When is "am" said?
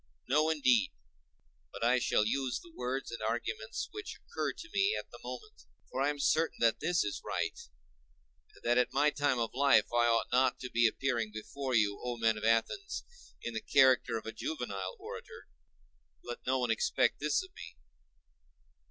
6.09-6.17